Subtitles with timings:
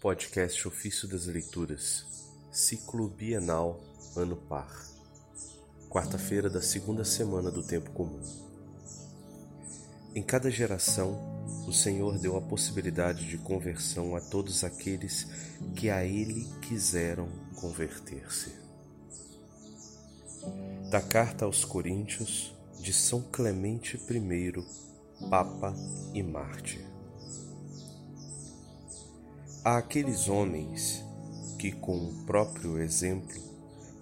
[0.00, 2.04] Podcast Ofício das Leituras,
[2.52, 3.80] Ciclo Bienal,
[4.14, 4.70] Ano Par.
[5.88, 8.20] Quarta-feira da segunda semana do Tempo Comum.
[10.14, 11.18] Em cada geração,
[11.66, 15.26] o Senhor deu a possibilidade de conversão a todos aqueles
[15.74, 18.52] que a Ele quiseram converter-se.
[20.90, 25.74] Da carta aos Coríntios, de São Clemente I, Papa
[26.12, 26.95] e Mártir.
[29.68, 31.04] Aqueles homens
[31.58, 33.36] que, com o próprio exemplo,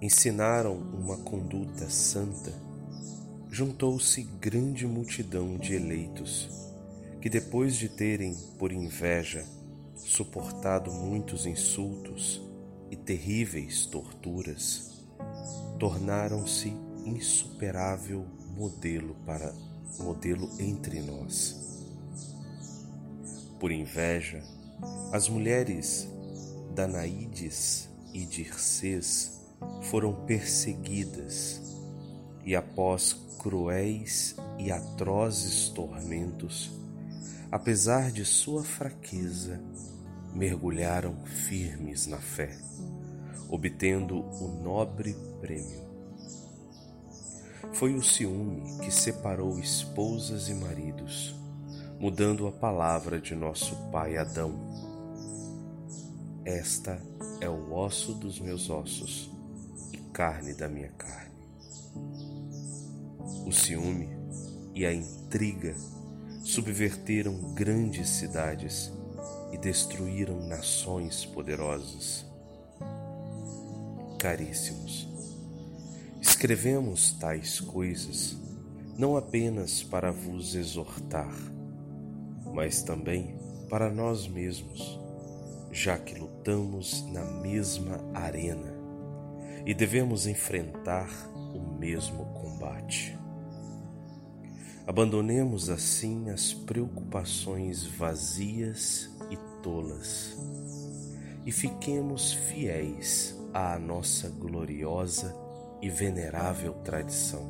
[0.00, 2.50] ensinaram uma conduta santa,
[3.50, 6.48] juntou-se grande multidão de eleitos,
[7.20, 9.44] que depois de terem, por inveja,
[9.96, 12.40] suportado muitos insultos
[12.90, 15.04] e terríveis torturas,
[15.78, 18.24] tornaram-se insuperável
[18.56, 19.54] modelo para
[19.98, 21.84] modelo entre nós.
[23.58, 24.42] Por inveja,
[25.12, 26.08] as mulheres
[26.74, 29.40] Danaídes e Dircês
[29.82, 31.60] foram perseguidas
[32.44, 36.70] e, após cruéis e atrozes tormentos,
[37.50, 39.60] apesar de sua fraqueza,
[40.34, 42.56] mergulharam firmes na fé,
[43.48, 45.90] obtendo o nobre prêmio.
[47.72, 51.34] Foi o ciúme que separou esposas e maridos
[52.00, 54.54] mudando a palavra de nosso pai Adão.
[56.46, 56.98] Esta
[57.42, 59.30] é o osso dos meus ossos
[59.92, 61.34] e carne da minha carne.
[63.46, 64.08] O ciúme
[64.74, 65.76] e a intriga
[66.42, 68.90] subverteram grandes cidades
[69.52, 72.24] e destruíram nações poderosas.
[74.18, 75.06] Caríssimos,
[76.18, 78.38] escrevemos tais coisas
[78.96, 81.59] não apenas para vos exortar,
[82.52, 84.98] mas também para nós mesmos,
[85.70, 88.74] já que lutamos na mesma arena
[89.64, 91.08] e devemos enfrentar
[91.54, 93.16] o mesmo combate.
[94.86, 100.36] Abandonemos assim as preocupações vazias e tolas
[101.46, 105.34] e fiquemos fiéis à nossa gloriosa
[105.80, 107.46] e venerável tradição,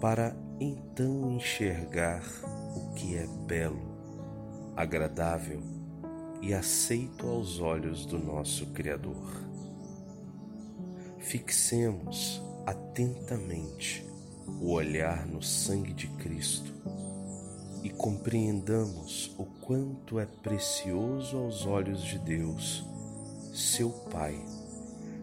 [0.00, 2.22] para então enxergar
[2.94, 3.80] que é belo,
[4.76, 5.60] agradável
[6.40, 9.42] e aceito aos olhos do nosso Criador.
[11.18, 14.04] Fixemos atentamente
[14.60, 16.72] o olhar no sangue de Cristo
[17.82, 22.84] e compreendamos o quanto é precioso aos olhos de Deus,
[23.52, 24.38] seu Pai,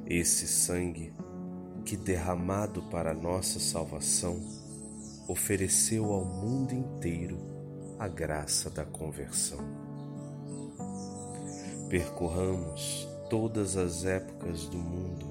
[0.07, 1.13] esse sangue
[1.83, 4.39] que, derramado para nossa salvação,
[5.31, 7.37] ofereceu ao mundo inteiro
[7.97, 9.59] a graça da conversão.
[11.89, 15.25] Percorramos todas as épocas do mundo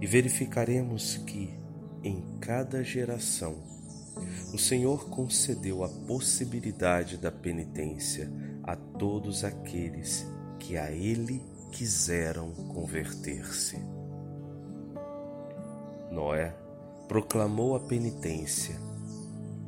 [0.00, 1.54] e verificaremos que,
[2.02, 3.56] em cada geração,
[4.52, 8.30] o Senhor concedeu a possibilidade da penitência
[8.64, 10.26] a todos aqueles
[10.58, 13.76] que a Ele quiseram converter-se.
[16.10, 16.54] Noé
[17.06, 18.85] proclamou a penitência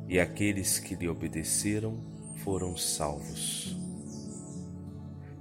[0.09, 2.03] e aqueles que lhe obedeceram
[2.43, 3.77] foram salvos.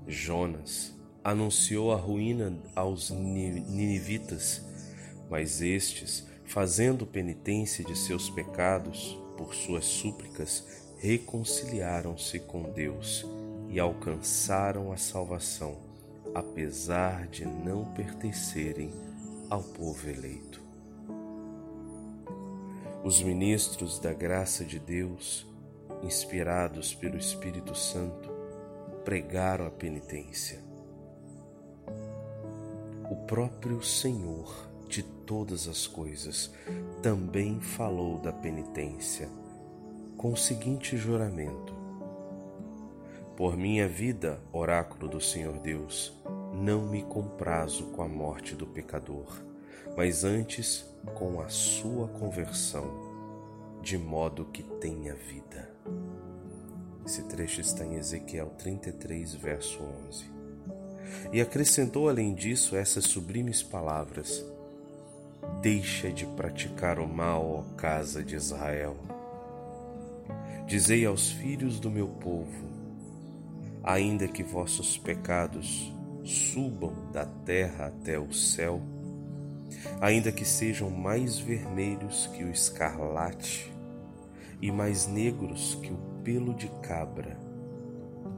[0.06, 4.62] Jonas anunciou a ruína aos ninivitas,
[5.30, 13.24] mas estes, fazendo penitência de seus pecados por suas súplicas, reconciliaram-se com Deus
[13.70, 15.78] e alcançaram a salvação,
[16.34, 18.92] apesar de não pertencerem
[19.48, 20.67] ao povo eleito.
[23.04, 25.46] Os ministros da graça de Deus,
[26.02, 28.28] inspirados pelo Espírito Santo,
[29.04, 30.58] pregaram a penitência.
[33.08, 36.50] O próprio Senhor de todas as coisas
[37.00, 39.28] também falou da penitência,
[40.16, 41.72] com o seguinte juramento:
[43.36, 46.12] Por minha vida, oráculo do Senhor Deus,
[46.52, 49.48] não me comprazo com a morte do pecador
[49.96, 50.84] mas antes
[51.14, 52.86] com a sua conversão,
[53.82, 55.70] de modo que tenha vida.
[57.06, 60.30] Esse trecho está em Ezequiel 33, verso 11.
[61.32, 64.44] E acrescentou além disso essas sublimes palavras:
[65.62, 68.96] Deixa de praticar o mal, ó casa de Israel.
[70.66, 72.68] Dizei aos filhos do meu povo:
[73.82, 75.90] ainda que vossos pecados
[76.22, 78.82] subam da terra até o céu,
[80.00, 83.72] ainda que sejam mais vermelhos que o escarlate
[84.60, 87.38] e mais negros que o pelo de cabra.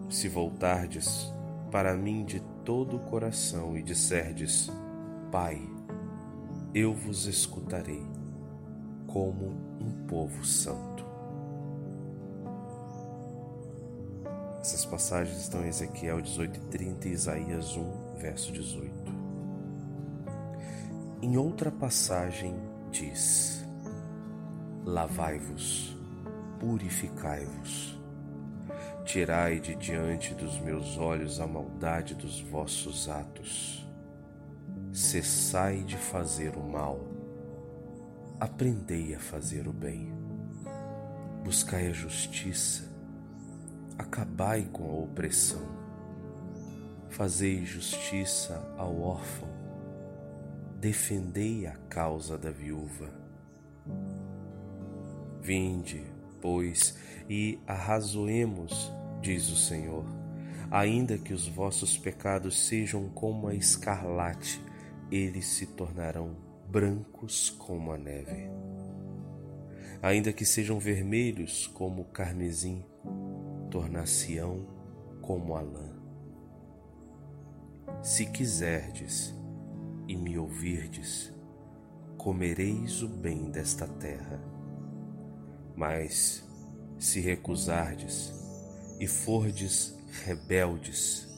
[0.09, 1.33] Se voltardes
[1.71, 4.71] para mim de todo o coração e disserdes:
[5.31, 5.61] Pai,
[6.75, 8.07] eu vos escutarei,
[9.07, 9.47] como
[9.81, 11.05] um povo santo.
[14.61, 19.20] Essas passagens estão em Ezequiel 18:30 e Isaías 1, verso 18.
[21.23, 22.57] Em outra passagem
[22.91, 23.63] diz:
[24.87, 25.95] Lavai-vos,
[26.59, 28.01] purificai-vos,
[29.05, 33.87] tirai de diante dos meus olhos a maldade dos vossos atos.
[34.95, 36.99] Cessai de fazer o mal,
[38.41, 40.11] aprendei a fazer o bem.
[41.45, 42.83] Buscai a justiça,
[43.99, 45.69] acabai com a opressão.
[47.11, 49.50] Fazei justiça ao órfão,
[50.81, 53.13] defendei a causa da viúva.
[55.43, 56.03] Vinde,
[56.41, 56.97] pois,
[57.29, 58.91] e arrazoemos,
[59.21, 60.07] diz o Senhor,
[60.71, 64.65] ainda que os vossos pecados sejam como a escarlate,
[65.11, 66.35] eles se tornarão
[66.67, 68.49] brancos como a neve.
[70.01, 72.83] Ainda que sejam vermelhos como o carmesim,
[73.71, 74.67] tornar-se-ão
[75.21, 75.91] como a lã.
[78.03, 79.39] Se quiserdes
[80.11, 81.33] e me ouvirdes,
[82.19, 84.43] comereis o bem desta terra.
[85.77, 86.43] Mas
[86.99, 88.35] se recusardes
[88.99, 91.29] e fordes rebeldes,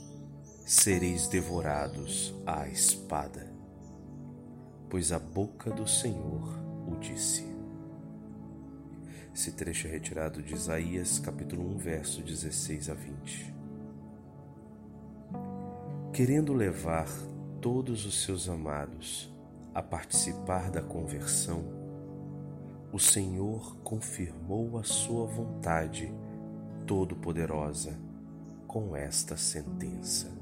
[0.65, 3.47] sereis devorados à espada,
[4.89, 6.59] pois a boca do Senhor
[6.89, 7.45] o disse.
[9.35, 13.55] Esse trecho é retirado de Isaías, capítulo 1, verso 16 a 20.
[16.15, 17.07] Querendo levar
[17.62, 19.32] todos os seus amados
[19.73, 21.62] a participar da conversão,
[22.93, 26.12] o Senhor confirmou a sua vontade
[26.88, 27.97] todo-poderosa
[28.67, 30.42] com esta sentença.